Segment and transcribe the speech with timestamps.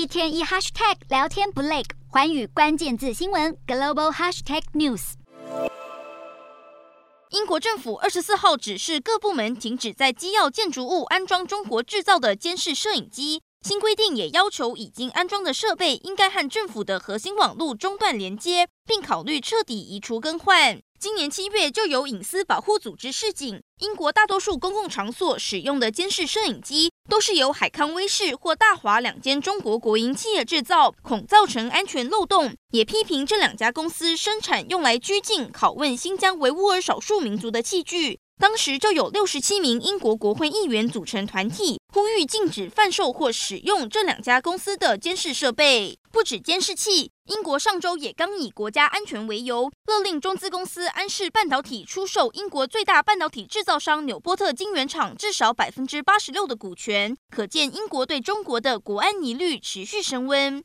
[0.00, 5.12] 一天一 hashtag 聊天不累，环宇关键字新闻 global hashtag news。
[7.28, 13.42] 英国政府二十四号指示各部门停止在机要建筑物安装中国制造的监视摄影机。
[13.60, 20.80] 新规定也要求已经安装的设备应该和政府的核心网络中断连接，并考虑彻底移除更换。
[20.98, 32.54] 今年七月就有隐私保护组织示警，英国大多数公共场所使用的监视摄影机都是由海康威视或大华两间中国国营企业制造，恐造成安全漏洞。
[32.70, 38.20] 也批评这两家公司生产用来拘禁、拷问新疆维吾尔少数民族的器具。
[38.38, 45.98] 当时就有六十七名英国国会议员组成团体，呼吁禁止贩售或使用这两家公司的监视设备。
[46.12, 57.16] 不止监视器，英国上周也刚以国家安全为由，勒令中资公司安氏半导体出售英国最大半导体制造商纽波特晶圆厂至少百分之八十六的股权。
[57.30, 60.58] 可见英国对中国的国安疑虑持续升温。